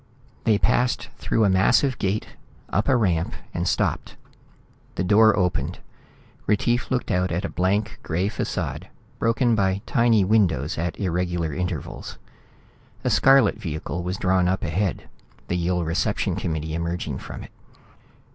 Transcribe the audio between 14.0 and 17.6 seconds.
was drawn up ahead, the Yill reception committee emerging from it.